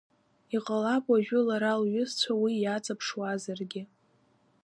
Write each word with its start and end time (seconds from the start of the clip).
Иҟалап 0.55 1.05
уажәы 1.11 1.39
лара 1.47 1.81
лҩызцәа 1.81 2.33
уи 2.41 2.53
иаҵаԥшуазаргьы. 2.59 3.83